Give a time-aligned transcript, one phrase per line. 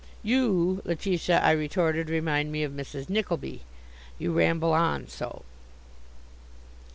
[0.23, 3.07] "You, Letitia," I retorted, "remind me of Mrs.
[3.07, 3.61] Nickleby.
[4.17, 5.43] You ramble on so."